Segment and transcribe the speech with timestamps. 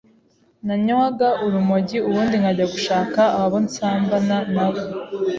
[0.67, 4.81] nanywaga urumogi ubundi nkajya gushaka abo nsambana na bo,